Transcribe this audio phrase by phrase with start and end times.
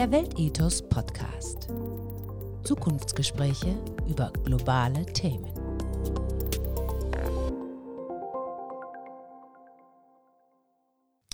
[0.00, 1.68] Der Weltethos Podcast.
[2.64, 3.76] Zukunftsgespräche
[4.08, 5.52] über globale Themen.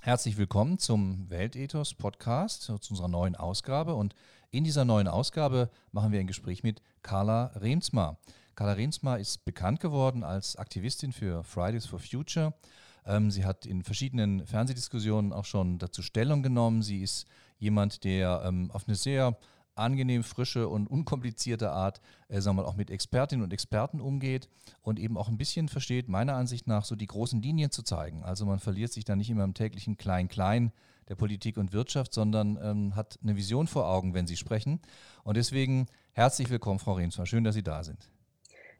[0.02, 3.94] Herzlich willkommen zum Weltethos Podcast, zu unserer neuen Ausgabe.
[3.94, 4.16] Und
[4.50, 8.18] in dieser neuen Ausgabe machen wir ein Gespräch mit Carla Remsma.
[8.56, 12.52] Carla Remsma ist bekannt geworden als Aktivistin für Fridays for Future.
[13.06, 16.82] Ähm, sie hat in verschiedenen Fernsehdiskussionen auch schon dazu Stellung genommen.
[16.82, 17.26] Sie ist
[17.58, 19.38] jemand, der ähm, auf eine sehr
[19.76, 24.48] angenehm, frische und unkomplizierte Art, äh, sagen wir mal, auch mit Expertinnen und Experten umgeht
[24.82, 28.24] und eben auch ein bisschen versteht, meiner Ansicht nach, so die großen Linien zu zeigen.
[28.24, 30.72] Also man verliert sich da nicht immer im täglichen Klein-Klein
[31.08, 34.80] der Politik und Wirtschaft, sondern ähm, hat eine Vision vor Augen, wenn Sie sprechen.
[35.22, 37.26] Und deswegen herzlich willkommen, Frau Remsma.
[37.26, 38.10] Schön, dass Sie da sind.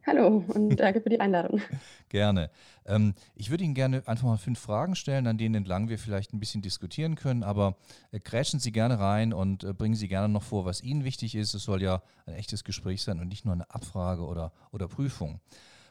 [0.07, 1.61] Hallo und danke für die Einladung.
[2.09, 2.49] gerne.
[2.85, 6.33] Ähm, ich würde Ihnen gerne einfach mal fünf Fragen stellen, an denen entlang wir vielleicht
[6.33, 7.77] ein bisschen diskutieren können, aber
[8.13, 11.35] äh, grätschen Sie gerne rein und äh, bringen Sie gerne noch vor, was Ihnen wichtig
[11.35, 11.55] ist.
[11.55, 15.41] Es soll ja ein echtes Gespräch sein und nicht nur eine Abfrage oder, oder Prüfung.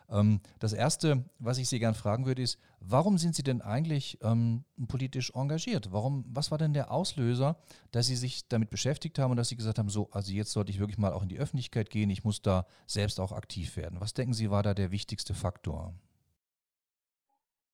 [0.10, 4.20] Ähm, das Erste, was ich Sie gerne fragen würde, ist, warum sind Sie denn eigentlich
[4.22, 5.92] ähm, politisch engagiert?
[5.92, 7.58] Warum, was war denn der Auslöser,
[7.92, 10.72] dass Sie sich damit beschäftigt haben und dass Sie gesagt haben, so, also jetzt sollte
[10.72, 14.00] ich wirklich mal auch in die Öffentlichkeit gehen, ich muss da selbst auch aktiv werden.
[14.00, 15.94] Was denken Sie, war da der wichtigste Faktor?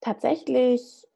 [0.01, 1.07] Tatsächlich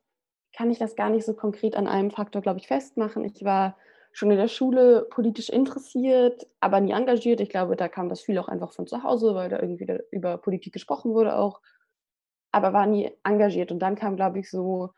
[0.55, 3.25] kann ich das gar nicht so konkret an einem Faktor, glaube ich, festmachen.
[3.25, 3.75] Ich war
[4.15, 7.41] schon in der Schule politisch interessiert, aber nie engagiert.
[7.41, 10.37] Ich glaube, da kam das viel auch einfach von zu Hause, weil da irgendwie über
[10.37, 11.59] Politik gesprochen wurde auch,
[12.53, 13.73] aber war nie engagiert.
[13.73, 14.91] Und dann kam, glaube ich, so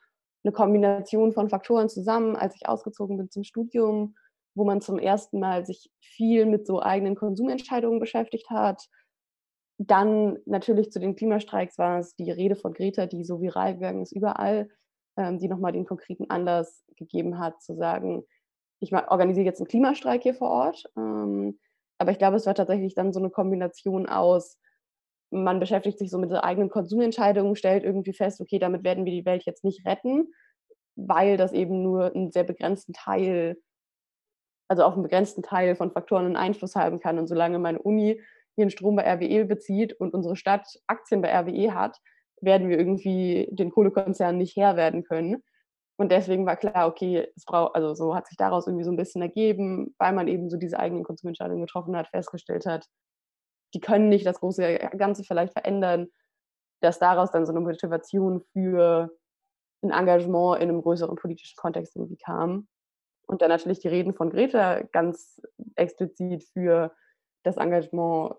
[0.43, 4.15] eine Kombination von Faktoren zusammen, als ich ausgezogen bin zum Studium,
[4.53, 8.87] wo man zum ersten Mal sich viel mit so eigenen Konsumentscheidungen beschäftigt hat.
[9.79, 14.03] Dann natürlich zu den Klimastreiks war es die Rede von Greta, die so viral gegangen
[14.03, 14.69] ist überall,
[15.17, 18.23] ähm, die nochmal den konkreten Anlass gegeben hat, zu sagen,
[18.79, 20.83] ich organisiere jetzt einen Klimastreik hier vor Ort.
[20.97, 21.59] Ähm,
[21.97, 24.57] aber ich glaube, es war tatsächlich dann so eine Kombination aus,
[25.29, 29.25] man beschäftigt sich so mit eigenen Konsumentscheidungen, stellt irgendwie fest, okay, damit werden wir die
[29.25, 30.31] Welt jetzt nicht retten,
[30.95, 33.57] weil das eben nur einen sehr begrenzten Teil,
[34.69, 37.19] also auf einen begrenzten Teil von Faktoren einen Einfluss haben kann.
[37.19, 38.21] Und solange meine Uni
[38.55, 41.97] ihren Strom bei RWE bezieht und unsere Stadt Aktien bei RWE hat,
[42.39, 45.43] werden wir irgendwie den Kohlekonzernen nicht Herr werden können.
[45.99, 48.97] Und deswegen war klar, okay, es braucht, also so hat sich daraus irgendwie so ein
[48.97, 52.85] bisschen ergeben, weil man eben so diese eigenen Konsumentscheidungen getroffen hat, festgestellt hat,
[53.73, 56.07] die können nicht das große Ganze vielleicht verändern,
[56.81, 59.09] dass daraus dann so eine Motivation für
[59.81, 62.67] ein Engagement in einem größeren politischen Kontext irgendwie kam.
[63.27, 65.41] Und dann natürlich die Reden von Greta ganz
[65.75, 66.95] explizit für
[67.43, 68.35] das Engagement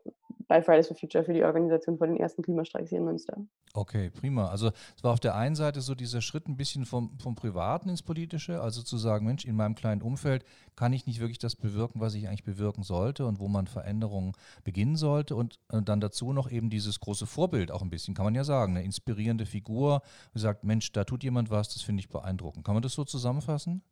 [0.48, 3.36] bei Fridays for Future für die Organisation von den ersten Klimastreiks hier in Münster.
[3.75, 4.48] Okay, prima.
[4.48, 7.91] Also es war auf der einen Seite so dieser Schritt ein bisschen vom, vom Privaten
[7.91, 10.44] ins Politische, also zu sagen, Mensch, in meinem kleinen Umfeld
[10.75, 14.32] kann ich nicht wirklich das bewirken, was ich eigentlich bewirken sollte und wo man Veränderungen
[14.64, 15.37] beginnen sollte.
[15.37, 18.44] Und äh, dann dazu noch eben dieses große Vorbild auch ein bisschen, kann man ja
[18.44, 20.00] sagen, eine inspirierende Figur,
[20.34, 22.64] die sagt, Mensch, da tut jemand was, das finde ich beeindruckend.
[22.64, 23.82] Kann man das so zusammenfassen?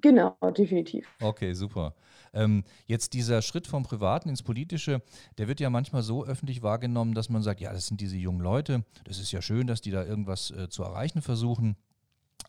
[0.00, 1.06] Genau, definitiv.
[1.20, 1.94] Okay, super.
[2.32, 5.02] Ähm, jetzt dieser Schritt vom Privaten ins Politische,
[5.38, 8.40] der wird ja manchmal so öffentlich wahrgenommen, dass man sagt, ja, das sind diese jungen
[8.40, 11.76] Leute, das ist ja schön, dass die da irgendwas äh, zu erreichen versuchen.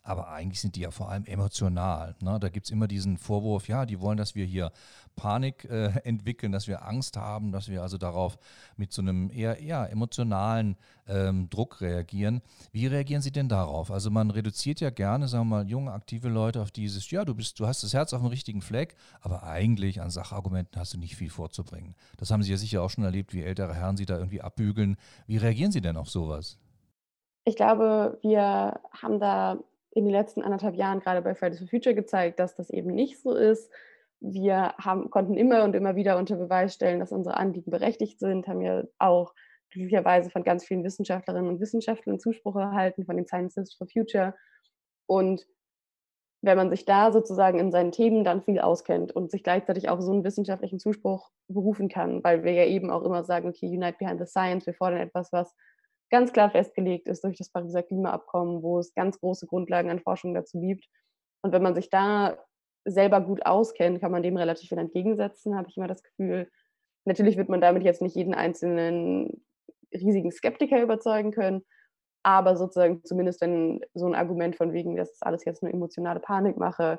[0.06, 2.14] Aber eigentlich sind die ja vor allem emotional.
[2.20, 2.38] Ne?
[2.38, 4.70] Da gibt es immer diesen Vorwurf, ja, die wollen, dass wir hier
[5.16, 8.38] Panik äh, entwickeln, dass wir Angst haben, dass wir also darauf
[8.76, 10.76] mit so einem eher, eher emotionalen
[11.08, 12.40] ähm, Druck reagieren.
[12.70, 13.90] Wie reagieren Sie denn darauf?
[13.90, 17.34] Also man reduziert ja gerne, sagen wir mal, junge, aktive Leute auf dieses, ja, du
[17.34, 20.98] bist, du hast das Herz auf dem richtigen Fleck, aber eigentlich an Sachargumenten hast du
[20.98, 21.96] nicht viel vorzubringen.
[22.16, 24.96] Das haben Sie ja sicher auch schon erlebt, wie ältere Herren Sie da irgendwie abbügeln.
[25.26, 26.58] Wie reagieren Sie denn auf sowas?
[27.44, 29.56] Ich glaube, wir haben da
[29.96, 33.20] in den letzten anderthalb Jahren gerade bei Fridays for Future gezeigt, dass das eben nicht
[33.20, 33.72] so ist.
[34.20, 38.46] Wir haben, konnten immer und immer wieder unter Beweis stellen, dass unsere Anliegen berechtigt sind,
[38.46, 39.34] haben ja auch
[39.70, 44.34] glücklicherweise von ganz vielen Wissenschaftlerinnen und Wissenschaftlern Zuspruch erhalten, von den Scientists for Future.
[45.06, 45.46] Und
[46.42, 50.00] wenn man sich da sozusagen in seinen Themen dann viel auskennt und sich gleichzeitig auch
[50.00, 53.96] so einen wissenschaftlichen Zuspruch berufen kann, weil wir ja eben auch immer sagen, okay, Unite
[53.98, 55.54] Behind the Science, wir fordern etwas, was
[56.10, 60.34] ganz klar festgelegt ist durch das Pariser Klimaabkommen, wo es ganz große Grundlagen an Forschung
[60.34, 60.86] dazu gibt.
[61.42, 62.38] Und wenn man sich da
[62.84, 66.50] selber gut auskennt, kann man dem relativ viel entgegensetzen, habe ich immer das Gefühl.
[67.04, 69.44] Natürlich wird man damit jetzt nicht jeden einzelnen
[69.92, 71.62] riesigen Skeptiker überzeugen können,
[72.22, 76.20] aber sozusagen zumindest wenn so ein Argument von wegen, dass das alles jetzt nur emotionale
[76.20, 76.98] Panik mache,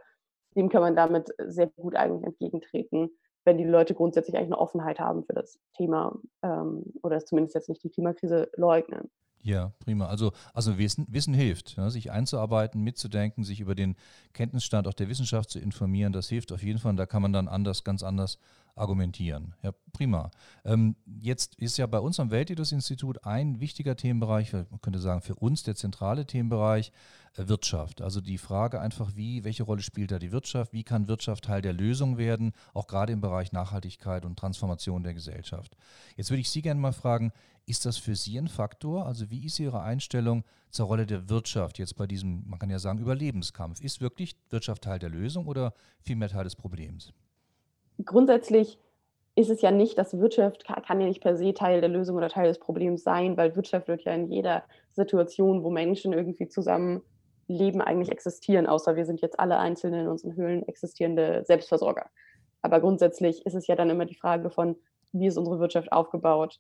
[0.56, 3.12] dem kann man damit sehr gut eigentlich entgegentreten
[3.48, 7.70] wenn die Leute grundsätzlich eigentlich eine Offenheit haben für das Thema ähm, oder zumindest jetzt
[7.70, 9.10] nicht die Klimakrise leugnen.
[9.44, 10.08] Ja, prima.
[10.08, 13.96] Also, also Wissen, Wissen hilft, ja, sich einzuarbeiten, mitzudenken, sich über den
[14.34, 16.12] Kenntnisstand auch der Wissenschaft zu informieren.
[16.12, 16.96] Das hilft auf jeden Fall.
[16.96, 18.40] Da kann man dann anders, ganz anders
[18.78, 19.56] argumentieren.
[19.64, 20.30] Ja, prima.
[20.64, 25.36] Ähm, jetzt ist ja bei uns am Weltethos-Institut ein wichtiger Themenbereich, man könnte sagen für
[25.36, 26.92] uns der zentrale Themenbereich
[27.36, 28.02] äh, Wirtschaft.
[28.02, 30.74] Also die Frage einfach, wie, welche Rolle spielt da die Wirtschaft?
[30.74, 35.14] Wie kann Wirtschaft Teil der Lösung werden, auch gerade im Bereich Nachhaltigkeit und Transformation der
[35.14, 35.76] Gesellschaft?
[36.16, 37.32] Jetzt würde ich Sie gerne mal fragen,
[37.68, 39.06] ist das für Sie ein Faktor?
[39.06, 42.80] Also wie ist Ihre Einstellung zur Rolle der Wirtschaft jetzt bei diesem, man kann ja
[42.80, 43.82] sagen, Überlebenskampf?
[43.82, 47.14] Ist wirklich Wirtschaft Teil der Lösung oder vielmehr Teil des Problems?
[48.04, 48.80] grundsätzlich
[49.36, 52.30] ist es ja nicht, dass Wirtschaft kann ja nicht per se Teil der Lösung oder
[52.30, 57.02] Teil des Problems sein, weil Wirtschaft wird ja in jeder Situation, wo Menschen irgendwie zusammen
[57.48, 62.08] leben, eigentlich existieren, außer wir sind jetzt alle einzeln in unseren Höhlen existierende Selbstversorger.
[62.62, 64.76] Aber grundsätzlich ist es ja dann immer die Frage von,
[65.12, 66.60] wie ist unsere Wirtschaft aufgebaut,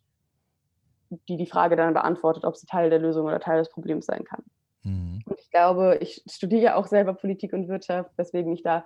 [1.09, 4.23] die die Frage dann beantwortet, ob sie Teil der Lösung oder Teil des Problems sein
[4.23, 4.43] kann.
[4.83, 5.21] Mhm.
[5.25, 8.85] Und ich glaube, ich studiere ja auch selber Politik und Wirtschaft, weswegen ich da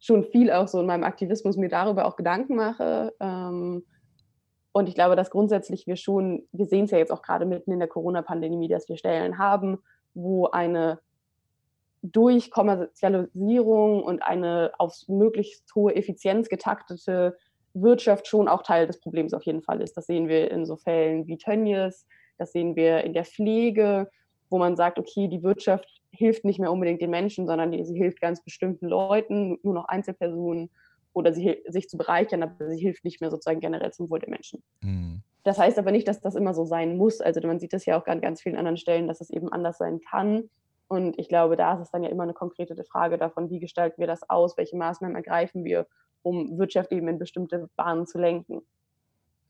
[0.00, 3.12] schon viel auch so in meinem Aktivismus mir darüber auch Gedanken mache.
[3.20, 3.84] Ähm,
[4.72, 7.72] und ich glaube, dass grundsätzlich wir schon, wir sehen es ja jetzt auch gerade mitten
[7.72, 9.78] in der Corona-Pandemie, dass wir Stellen haben,
[10.14, 11.00] wo eine
[12.02, 17.36] durch Kommerzialisierung und eine auf möglichst hohe Effizienz getaktete
[17.82, 19.96] Wirtschaft schon auch Teil des Problems auf jeden Fall ist.
[19.96, 22.06] Das sehen wir in so Fällen wie Tönnies,
[22.38, 24.08] das sehen wir in der Pflege,
[24.50, 27.96] wo man sagt, okay, die Wirtschaft hilft nicht mehr unbedingt den Menschen, sondern die, sie
[27.96, 30.70] hilft ganz bestimmten Leuten, nur noch Einzelpersonen
[31.12, 34.30] oder sie, sich zu bereichern, aber sie hilft nicht mehr sozusagen generell zum Wohl der
[34.30, 34.62] Menschen.
[34.82, 35.22] Mhm.
[35.44, 37.20] Das heißt aber nicht, dass das immer so sein muss.
[37.20, 39.78] Also man sieht das ja auch an ganz vielen anderen Stellen, dass es eben anders
[39.78, 40.50] sein kann.
[40.88, 44.00] Und ich glaube, da ist es dann ja immer eine konkrete Frage davon, wie gestalten
[44.00, 45.86] wir das aus, welche Maßnahmen ergreifen wir,
[46.28, 48.62] um Wirtschaft eben in bestimmte Bahnen zu lenken.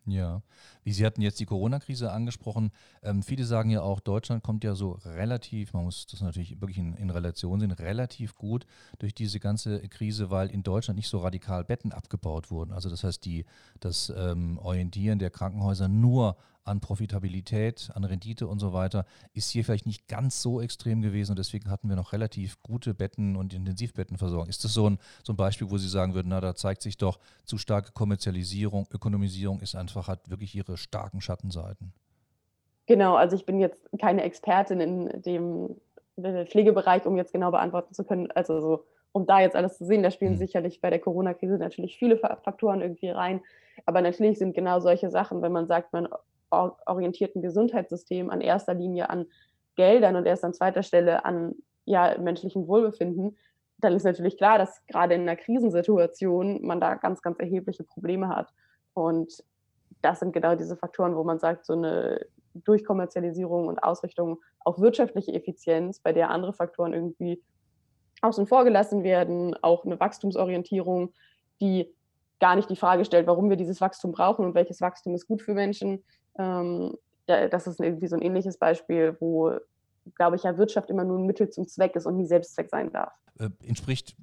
[0.08, 0.42] Ja,
[0.84, 2.70] wie Sie hatten jetzt die Corona-Krise angesprochen.
[3.02, 6.78] Ähm, viele sagen ja auch, Deutschland kommt ja so relativ, man muss das natürlich wirklich
[6.78, 8.64] in, in, Relation sehen, relativ gut
[8.98, 12.72] durch diese ganze Krise, weil in Deutschland nicht so radikal Betten abgebaut wurden.
[12.72, 13.44] Also das heißt, die,
[13.80, 16.38] das ähm, Orientieren der Krankenhäuser nur
[16.68, 21.32] an Profitabilität, an Rendite und so weiter, ist hier vielleicht nicht ganz so extrem gewesen
[21.32, 24.48] und deswegen hatten wir noch relativ gute Betten und Intensivbettenversorgung.
[24.48, 26.98] Ist das so ein, so ein Beispiel, wo Sie sagen würden, na, da zeigt sich
[26.98, 31.92] doch, zu starke Kommerzialisierung, Ökonomisierung ist einfach, hat wirklich ihre starken Schattenseiten?
[32.86, 35.76] Genau, also ich bin jetzt keine Expertin in dem
[36.46, 40.02] Pflegebereich, um jetzt genau beantworten zu können, also so, um da jetzt alles zu sehen,
[40.02, 40.38] da spielen mhm.
[40.38, 43.40] sicherlich bei der Corona-Krise natürlich viele Faktoren irgendwie rein.
[43.86, 46.08] Aber natürlich sind genau solche Sachen, wenn man sagt, man
[46.50, 49.26] orientierten Gesundheitssystem an erster Linie an
[49.76, 51.54] Geldern und erst an zweiter Stelle an
[51.84, 53.36] ja, menschlichem Wohlbefinden,
[53.78, 58.28] dann ist natürlich klar, dass gerade in einer Krisensituation man da ganz, ganz erhebliche Probleme
[58.28, 58.52] hat.
[58.92, 59.44] Und
[60.02, 65.32] das sind genau diese Faktoren, wo man sagt, so eine Durchkommerzialisierung und Ausrichtung auf wirtschaftliche
[65.32, 67.42] Effizienz, bei der andere Faktoren irgendwie
[68.20, 71.12] außen vor gelassen werden, auch eine Wachstumsorientierung,
[71.60, 71.94] die
[72.40, 75.42] gar nicht die Frage stellt, warum wir dieses Wachstum brauchen und welches Wachstum ist gut
[75.42, 76.04] für Menschen,
[76.38, 76.96] ähm,
[77.26, 79.52] das ist irgendwie so ein ähnliches Beispiel, wo,
[80.14, 82.90] glaube ich, ja Wirtschaft immer nur ein Mittel zum Zweck ist und nie Selbstzweck sein
[82.90, 83.12] darf.
[83.38, 84.16] Äh, entspricht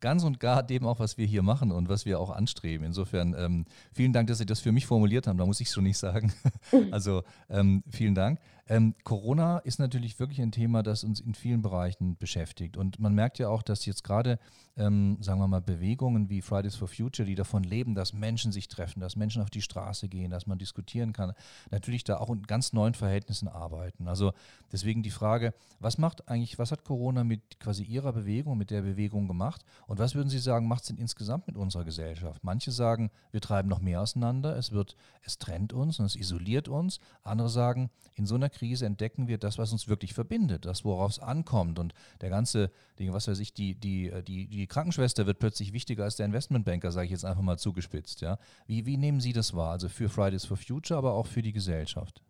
[0.00, 2.86] ganz und gar dem auch, was wir hier machen und was wir auch anstreben.
[2.86, 5.38] Insofern ähm, vielen Dank, dass Sie das für mich formuliert haben.
[5.38, 6.32] Da muss ich es schon nicht sagen.
[6.90, 8.40] also ähm, vielen Dank.
[8.70, 12.76] Ähm, Corona ist natürlich wirklich ein Thema, das uns in vielen Bereichen beschäftigt.
[12.76, 14.38] Und man merkt ja auch, dass jetzt gerade,
[14.76, 18.68] ähm, sagen wir mal, Bewegungen wie Fridays for Future, die davon leben, dass Menschen sich
[18.68, 21.32] treffen, dass Menschen auf die Straße gehen, dass man diskutieren kann,
[21.70, 24.06] natürlich da auch in ganz neuen Verhältnissen arbeiten.
[24.06, 24.32] Also
[24.70, 28.12] deswegen die Frage, was macht eigentlich, was hat Corona mit quasi Ihrer
[28.48, 29.64] Bewegung, mit der Bewegung gemacht?
[29.86, 32.42] Und was würden Sie sagen, macht es denn insgesamt mit unserer Gesellschaft?
[32.44, 36.68] Manche sagen, wir treiben noch mehr auseinander, es wird, es trennt uns und es isoliert
[36.68, 37.00] uns.
[37.22, 41.12] Andere sagen, in so einer Krise entdecken wir das, was uns wirklich verbindet, das, worauf
[41.12, 41.78] es ankommt.
[41.78, 46.04] Und der ganze, Ding, was weiß ich, die, die, die, die Krankenschwester wird plötzlich wichtiger
[46.04, 48.20] als der Investmentbanker, sage ich jetzt einfach mal zugespitzt.
[48.20, 48.38] Ja?
[48.66, 49.72] Wie, wie nehmen Sie das wahr?
[49.72, 52.22] Also für Fridays for Future, aber auch für die Gesellschaft?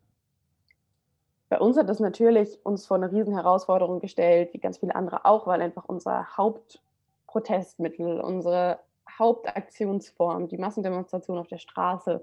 [1.49, 5.25] Bei uns hat das natürlich uns vor eine riesen Herausforderung gestellt, wie ganz viele andere
[5.25, 8.81] auch, weil einfach unser Hauptprotestmittel, unsere
[9.19, 12.23] Hauptaktionsform, die Massendemonstration auf der Straße,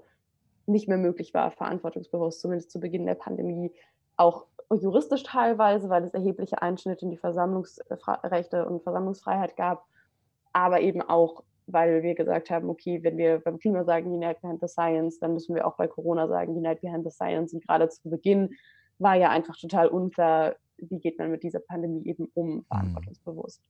[0.66, 3.72] nicht mehr möglich war, verantwortungsbewusst, zumindest zu Beginn der Pandemie,
[4.16, 9.86] auch juristisch teilweise, weil es erhebliche Einschnitte in die Versammlungsrechte und Versammlungsfreiheit gab,
[10.52, 14.60] aber eben auch, weil wir gesagt haben, okay, wenn wir beim Klima sagen, Unite Behind
[14.60, 17.52] the Science, dann müssen wir auch bei Corona sagen, Unite Behind the Science.
[17.52, 18.54] Und gerade zu Beginn
[18.98, 22.64] war ja einfach total unklar, wie geht man mit dieser Pandemie eben um, mhm.
[22.64, 23.62] verantwortungsbewusst.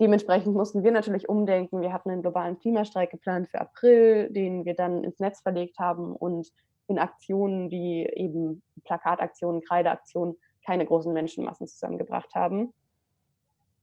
[0.00, 1.82] Dementsprechend mussten wir natürlich umdenken.
[1.82, 6.16] Wir hatten einen globalen Klimastreik geplant für April, den wir dann ins Netz verlegt haben
[6.16, 6.50] und
[6.86, 12.72] in Aktionen, die eben Plakataktionen, Kreideaktionen, keine großen Menschenmassen zusammengebracht haben.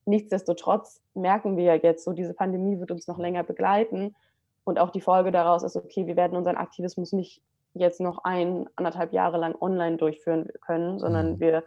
[0.06, 4.16] Nichtsdestotrotz merken wir ja jetzt so, diese Pandemie wird uns noch länger begleiten.
[4.64, 7.42] Und auch die Folge daraus ist, okay, wir werden unseren Aktivismus nicht
[7.80, 11.40] jetzt noch ein, anderthalb Jahre lang online durchführen können, sondern mhm.
[11.40, 11.64] wir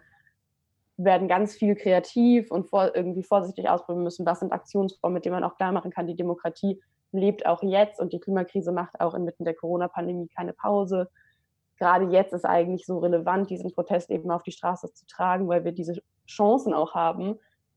[0.97, 5.35] werden ganz viel kreativ und vor, irgendwie vorsichtig ausprobieren müssen, was sind Aktionsformen, mit denen
[5.35, 6.81] man auch klar machen kann, die Demokratie
[7.13, 11.09] lebt auch jetzt und die Klimakrise macht auch inmitten der Corona-Pandemie keine Pause.
[11.79, 15.65] Gerade jetzt ist eigentlich so relevant, diesen Protest eben auf die Straße zu tragen, weil
[15.65, 17.37] wir diese Chancen auch haben.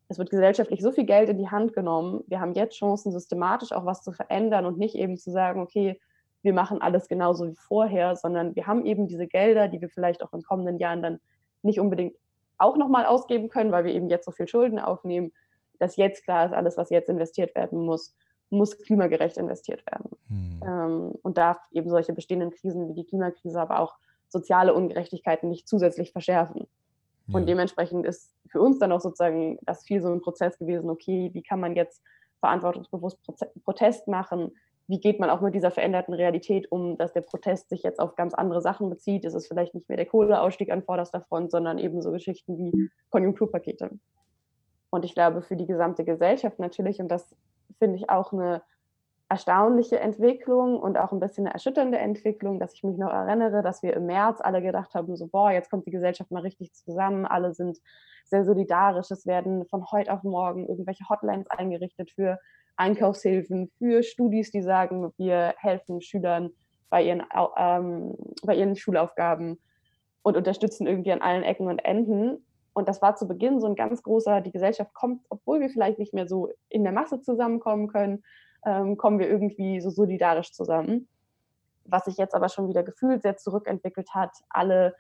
[0.10, 2.24] Es wird gesellschaftlich so viel Geld in die Hand genommen.
[2.28, 6.00] Wir haben jetzt Chancen, systematisch auch was zu verändern und nicht eben zu sagen, okay,
[6.44, 10.22] wir machen alles genauso wie vorher, sondern wir haben eben diese Gelder, die wir vielleicht
[10.22, 11.20] auch in kommenden Jahren dann
[11.62, 12.16] nicht unbedingt
[12.58, 15.32] auch nochmal ausgeben können, weil wir eben jetzt so viel Schulden aufnehmen,
[15.80, 18.16] dass jetzt klar ist, alles, was jetzt investiert werden muss,
[18.50, 20.12] muss klimagerecht investiert werden.
[20.28, 20.62] Hm.
[20.66, 23.96] Ähm, und darf eben solche bestehenden Krisen wie die Klimakrise, aber auch
[24.30, 26.68] soziale Ungerechtigkeiten nicht zusätzlich verschärfen.
[27.28, 27.38] Ja.
[27.38, 31.32] Und dementsprechend ist für uns dann auch sozusagen das viel so ein Prozess gewesen, okay,
[31.34, 32.02] wie kann man jetzt
[32.40, 33.20] verantwortungsbewusst
[33.64, 34.52] Protest machen?
[34.88, 38.16] Wie geht man auch mit dieser veränderten Realität um, dass der Protest sich jetzt auf
[38.16, 39.24] ganz andere Sachen bezieht?
[39.24, 42.90] Ist es vielleicht nicht mehr der Kohleausstieg an vorderster Front, sondern eben so Geschichten wie
[43.10, 43.92] Konjunkturpakete.
[44.90, 47.36] Und ich glaube, für die gesamte Gesellschaft natürlich, und das
[47.80, 48.62] finde ich auch eine
[49.30, 53.82] erstaunliche Entwicklung und auch ein bisschen eine erschütternde Entwicklung, dass ich mich noch erinnere, dass
[53.82, 57.26] wir im März alle gedacht haben, so, boah, jetzt kommt die Gesellschaft mal richtig zusammen,
[57.26, 57.80] alle sind
[58.26, 62.38] sehr solidarisch, es werden von heute auf morgen irgendwelche Hotlines eingerichtet für
[62.76, 66.52] Einkaufshilfen, für Studis, die sagen, wir helfen Schülern
[66.90, 67.24] bei ihren,
[67.58, 69.60] ähm, bei ihren Schulaufgaben
[70.22, 72.46] und unterstützen irgendwie an allen Ecken und Enden.
[72.74, 76.00] Und das war zu Beginn so ein ganz großer, die Gesellschaft kommt, obwohl wir vielleicht
[76.00, 78.24] nicht mehr so in der Masse zusammenkommen können,
[78.66, 81.08] ähm, kommen wir irgendwie so solidarisch zusammen.
[81.86, 84.32] Was sich jetzt aber schon wieder gefühlt sehr zurückentwickelt hat.
[84.50, 84.96] Alle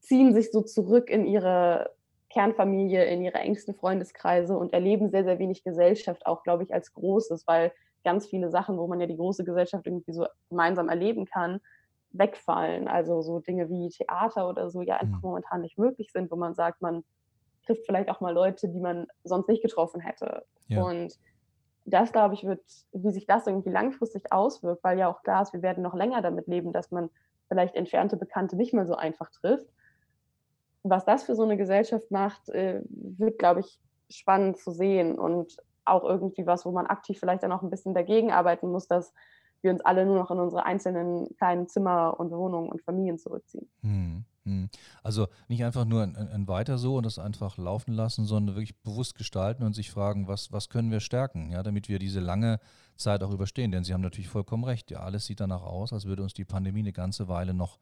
[0.00, 1.90] ziehen sich so zurück in ihre
[2.30, 6.92] Kernfamilie, in ihre engsten Freundeskreise und erleben sehr, sehr wenig Gesellschaft auch, glaube ich, als
[6.92, 7.72] Großes, weil
[8.04, 11.60] ganz viele Sachen, wo man ja die große Gesellschaft irgendwie so gemeinsam erleben kann,
[12.10, 12.88] wegfallen.
[12.88, 15.28] Also so Dinge wie Theater oder so ja einfach mhm.
[15.28, 17.04] momentan nicht möglich sind, wo man sagt, man
[17.66, 20.44] trifft vielleicht auch mal Leute, die man sonst nicht getroffen hätte.
[20.68, 20.82] Ja.
[20.82, 21.18] Und
[21.84, 25.52] das, glaube ich, wird, wie sich das irgendwie langfristig auswirkt, weil ja auch klar ist,
[25.52, 27.10] wir werden noch länger damit leben, dass man
[27.48, 29.68] vielleicht entfernte Bekannte nicht mehr so einfach trifft.
[30.90, 33.78] Was das für so eine Gesellschaft macht, äh, wird, glaube ich,
[34.10, 37.94] spannend zu sehen und auch irgendwie was, wo man aktiv vielleicht dann auch ein bisschen
[37.94, 39.12] dagegen arbeiten muss, dass
[39.62, 43.68] wir uns alle nur noch in unsere einzelnen kleinen Zimmer und Wohnungen und Familien zurückziehen.
[43.82, 44.70] Hm, hm.
[45.02, 48.80] Also nicht einfach nur ein, ein, Weiter so und das einfach laufen lassen, sondern wirklich
[48.82, 52.60] bewusst gestalten und sich fragen, was, was können wir stärken, ja, damit wir diese lange
[52.96, 53.72] Zeit auch überstehen.
[53.72, 56.44] Denn Sie haben natürlich vollkommen recht, ja, alles sieht danach aus, als würde uns die
[56.44, 57.78] Pandemie eine ganze Weile noch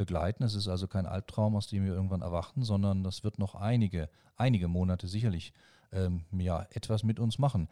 [0.00, 0.44] begleiten.
[0.44, 4.08] Es ist also kein Albtraum, aus dem wir irgendwann erwachen, sondern das wird noch einige,
[4.38, 5.52] einige Monate sicherlich
[5.92, 7.68] ähm, ja, etwas mit uns machen.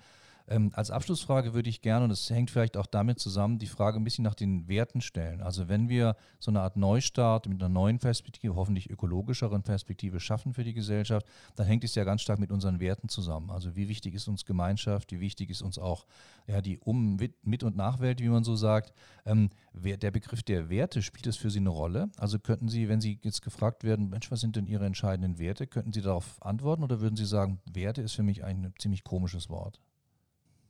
[0.51, 3.99] Ähm, als Abschlussfrage würde ich gerne, und das hängt vielleicht auch damit zusammen, die Frage
[3.99, 5.43] ein bisschen nach den Werten stellen.
[5.43, 10.55] Also wenn wir so eine Art Neustart mit einer neuen Perspektive, hoffentlich ökologischeren Perspektive schaffen
[10.55, 11.27] für die Gesellschaft,
[11.57, 13.51] dann hängt es ja ganz stark mit unseren Werten zusammen.
[13.51, 16.07] Also wie wichtig ist uns Gemeinschaft, wie wichtig ist uns auch
[16.47, 18.93] ja, die Um-, Mit- und Nachwelt, wie man so sagt.
[19.27, 22.11] Ähm, der Begriff der Werte, spielt es für Sie eine Rolle?
[22.17, 25.67] Also könnten Sie, wenn Sie jetzt gefragt werden, Mensch, was sind denn Ihre entscheidenden Werte,
[25.67, 29.51] könnten Sie darauf antworten oder würden Sie sagen, Werte ist für mich ein ziemlich komisches
[29.51, 29.81] Wort?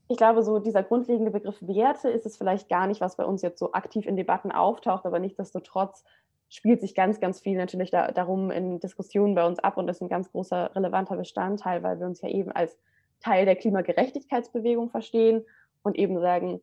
[0.09, 3.43] Ich glaube, so dieser grundlegende Begriff Werte ist es vielleicht gar nicht, was bei uns
[3.43, 6.05] jetzt so aktiv in Debatten auftaucht, aber nichtsdestotrotz
[6.49, 10.01] spielt sich ganz, ganz viel natürlich da, darum in Diskussionen bei uns ab und ist
[10.01, 12.79] ein ganz großer relevanter Bestandteil, weil wir uns ja eben als
[13.21, 15.45] Teil der Klimagerechtigkeitsbewegung verstehen
[15.83, 16.63] und eben sagen,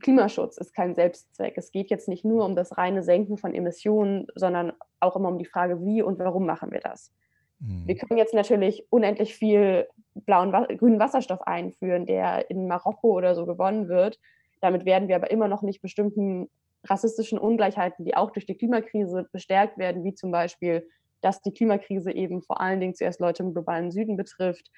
[0.00, 1.56] Klimaschutz ist kein Selbstzweck.
[1.56, 5.38] Es geht jetzt nicht nur um das reine Senken von Emissionen, sondern auch immer um
[5.38, 7.10] die Frage, wie und warum machen wir das.
[7.58, 7.86] Mhm.
[7.86, 13.46] Wir können jetzt natürlich unendlich viel blauen, grünen Wasserstoff einführen, der in Marokko oder so
[13.46, 14.18] gewonnen wird.
[14.60, 16.48] Damit werden wir aber immer noch nicht bestimmten
[16.84, 20.88] rassistischen Ungleichheiten, die auch durch die Klimakrise bestärkt werden, wie zum Beispiel,
[21.20, 24.70] dass die Klimakrise eben vor allen Dingen zuerst Leute im globalen Süden betrifft,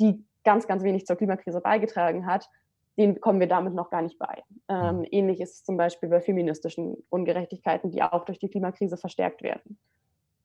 [0.00, 2.48] die ganz, ganz wenig zur Klimakrise beigetragen hat,
[2.96, 4.42] denen kommen wir damit noch gar nicht bei.
[4.68, 5.06] Ähm, mhm.
[5.10, 9.78] ähnlich ist es zum Beispiel bei feministischen Ungerechtigkeiten, die auch durch die Klimakrise verstärkt werden.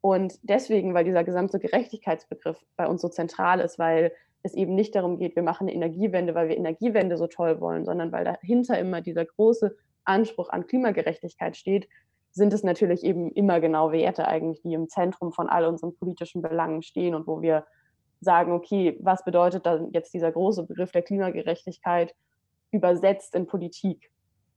[0.04, 4.94] Und deswegen, weil dieser gesamte Gerechtigkeitsbegriff bei uns so zentral ist, weil es eben nicht
[4.96, 8.78] darum geht, wir machen eine Energiewende, weil wir Energiewende so toll wollen, sondern weil dahinter
[8.78, 11.88] immer dieser große Anspruch an Klimagerechtigkeit steht,
[12.32, 16.42] sind es natürlich eben immer genau Werte eigentlich, die im Zentrum von all unseren politischen
[16.42, 17.66] Belangen stehen und wo wir
[18.20, 22.14] sagen, okay, was bedeutet dann jetzt dieser große Begriff der Klimagerechtigkeit
[22.72, 24.12] übersetzt in Politik?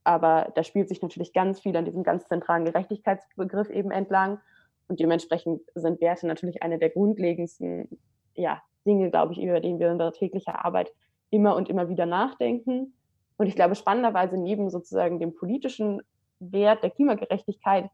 [0.07, 4.39] aber da spielt sich natürlich ganz viel an diesem ganz zentralen Gerechtigkeitsbegriff eben entlang.
[4.87, 7.89] Und dementsprechend sind Werte natürlich eine der grundlegendsten
[8.35, 10.91] ja, Dinge, glaube ich, über die wir in unserer täglichen Arbeit
[11.29, 12.93] immer und immer wieder nachdenken.
[13.37, 16.01] Und ich glaube, spannenderweise neben sozusagen dem politischen
[16.39, 17.89] Wert der Klimagerechtigkeit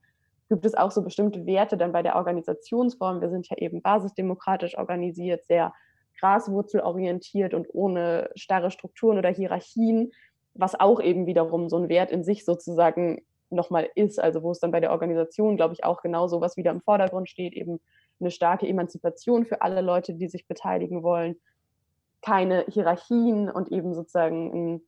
[0.50, 3.21] gibt es auch so bestimmte Werte dann bei der Organisationsform.
[3.21, 5.73] Wir sind ja eben basisdemokratisch organisiert, sehr
[6.19, 10.12] graswurzelorientiert und ohne starre Strukturen oder Hierarchien,
[10.53, 13.23] was auch eben wiederum so ein Wert in sich sozusagen
[13.53, 16.57] nochmal ist, also wo es dann bei der Organisation, glaube ich, auch genau so was
[16.57, 17.79] wieder im Vordergrund steht, eben
[18.19, 21.36] eine starke Emanzipation für alle Leute, die sich beteiligen wollen,
[22.22, 24.81] keine Hierarchien und eben sozusagen ein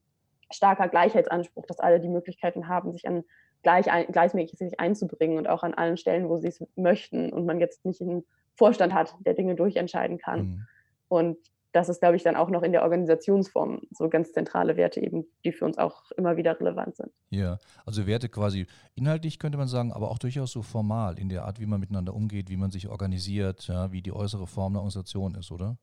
[0.50, 3.24] starker Gleichheitsanspruch, dass alle die Möglichkeiten haben, sich an
[3.62, 7.58] gleich gleichmäßig sich einzubringen und auch an allen Stellen, wo sie es möchten und man
[7.58, 10.40] jetzt nicht einen Vorstand hat, der Dinge durchentscheiden kann.
[10.40, 10.66] Mhm.
[11.08, 11.38] Und
[11.76, 15.26] das ist, glaube ich, dann auch noch in der Organisationsform so ganz zentrale Werte eben,
[15.44, 17.10] die für uns auch immer wieder relevant sind.
[17.28, 21.44] Ja, also Werte quasi inhaltlich könnte man sagen, aber auch durchaus so formal in der
[21.44, 24.80] Art, wie man miteinander umgeht, wie man sich organisiert, ja, wie die äußere Form der
[24.80, 25.76] Organisation ist, oder?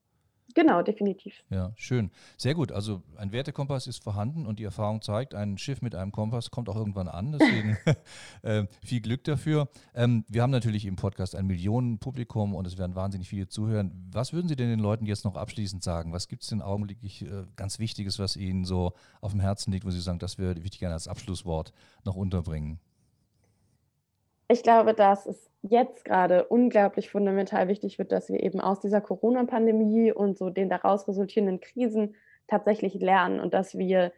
[0.55, 1.33] Genau, definitiv.
[1.49, 2.11] Ja, schön.
[2.37, 2.71] Sehr gut.
[2.71, 6.69] Also ein Wertekompass ist vorhanden und die Erfahrung zeigt, ein Schiff mit einem Kompass kommt
[6.69, 7.31] auch irgendwann an.
[7.31, 7.77] Deswegen
[8.43, 9.69] äh, viel Glück dafür.
[9.95, 14.09] Ähm, wir haben natürlich im Podcast ein Millionenpublikum und es werden wahnsinnig viele zuhören.
[14.11, 16.13] Was würden Sie denn den Leuten jetzt noch abschließend sagen?
[16.13, 19.85] Was gibt es denn augenblicklich äh, ganz Wichtiges, was Ihnen so auf dem Herzen liegt,
[19.85, 21.73] wo Sie sagen, das würde ich gerne als Abschlusswort
[22.03, 22.79] noch unterbringen?
[24.53, 29.01] Ich glaube, dass es jetzt gerade unglaublich fundamental wichtig wird, dass wir eben aus dieser
[29.01, 32.13] Corona-Pandemie und so den daraus resultierenden Krisen
[32.47, 34.11] tatsächlich lernen und dass wir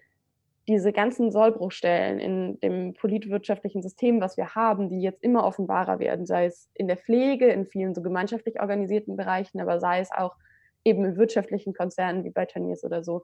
[0.68, 6.26] diese ganzen Sollbruchstellen in dem politwirtschaftlichen System, was wir haben, die jetzt immer offenbarer werden,
[6.26, 10.36] sei es in der Pflege, in vielen so gemeinschaftlich organisierten Bereichen, aber sei es auch
[10.84, 13.24] eben in wirtschaftlichen Konzernen wie bei Tönnies oder so,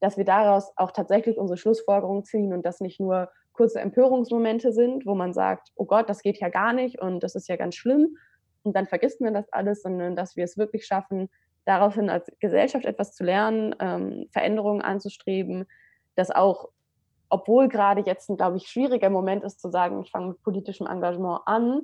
[0.00, 5.06] dass wir daraus auch tatsächlich unsere Schlussfolgerungen ziehen und das nicht nur kurze Empörungsmomente sind,
[5.06, 7.74] wo man sagt, oh Gott, das geht ja gar nicht und das ist ja ganz
[7.74, 8.16] schlimm.
[8.62, 11.28] Und dann vergisst man das alles, sondern dass wir es wirklich schaffen,
[11.64, 15.66] daraufhin als Gesellschaft etwas zu lernen, ähm, Veränderungen anzustreben,
[16.16, 16.70] dass auch,
[17.28, 20.86] obwohl gerade jetzt ein, glaube ich, schwieriger Moment ist zu sagen, ich fange mit politischem
[20.86, 21.82] Engagement an,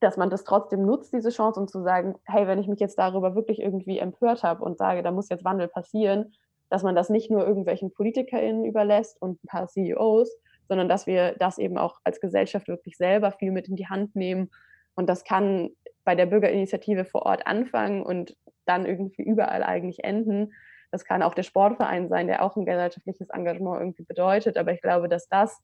[0.00, 2.98] dass man das trotzdem nutzt, diese Chance, und zu sagen, hey, wenn ich mich jetzt
[2.98, 6.32] darüber wirklich irgendwie empört habe und sage, da muss jetzt Wandel passieren,
[6.68, 10.30] dass man das nicht nur irgendwelchen PolitikerInnen überlässt und ein paar CEOs,
[10.68, 14.16] sondern dass wir das eben auch als Gesellschaft wirklich selber viel mit in die Hand
[14.16, 14.50] nehmen.
[14.94, 15.70] Und das kann
[16.04, 20.52] bei der Bürgerinitiative vor Ort anfangen und dann irgendwie überall eigentlich enden.
[20.90, 24.56] Das kann auch der Sportverein sein, der auch ein gesellschaftliches Engagement irgendwie bedeutet.
[24.56, 25.60] Aber ich glaube, dass das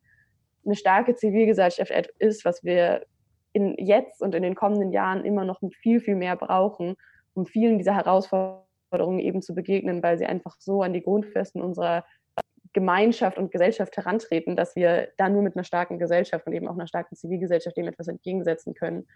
[0.64, 3.04] eine starke Zivilgesellschaft ist, was wir
[3.52, 6.96] in jetzt und in den kommenden Jahren immer noch viel, viel mehr brauchen,
[7.34, 12.04] um vielen dieser Herausforderungen eben zu begegnen, weil sie einfach so an die Grundfesten unserer
[12.72, 16.74] Gemeinschaft und Gesellschaft herantreten, dass wir da nur mit einer starken Gesellschaft und eben auch
[16.74, 19.08] einer starken Zivilgesellschaft dem etwas entgegensetzen können